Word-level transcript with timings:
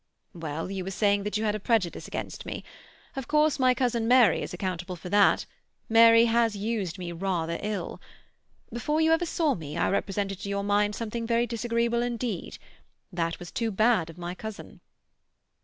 "Well, 0.33 0.71
you 0.71 0.83
were 0.83 0.89
saying 0.89 1.25
that 1.25 1.37
you 1.37 1.43
had 1.43 1.53
a 1.53 1.59
prejudice 1.59 2.07
against 2.07 2.43
me. 2.43 2.63
Of 3.15 3.27
course 3.27 3.59
my 3.59 3.75
cousin 3.75 4.07
Mary 4.07 4.41
is 4.41 4.51
accountable 4.51 4.95
for 4.95 5.09
that. 5.09 5.45
Mary 5.89 6.25
has 6.25 6.55
used 6.57 6.97
me 6.97 7.11
rather 7.11 7.59
ill. 7.61 8.01
Before 8.73 8.99
ever 8.99 9.15
you 9.21 9.25
saw 9.27 9.53
me, 9.53 9.77
I 9.77 9.91
represented 9.91 10.39
to 10.39 10.49
your 10.49 10.63
mind 10.63 10.95
something 10.95 11.27
very 11.27 11.45
disagreeable 11.45 12.01
indeed. 12.01 12.57
That 13.13 13.37
was 13.37 13.51
too 13.51 13.69
bad 13.69 14.09
of 14.09 14.17
my 14.17 14.33
cousin." 14.33 14.81